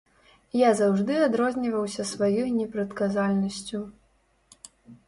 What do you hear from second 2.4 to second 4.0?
непрадказальнасцю.